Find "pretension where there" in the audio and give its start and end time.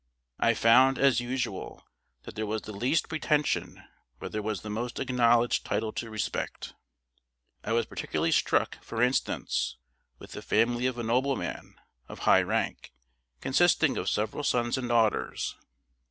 3.07-4.41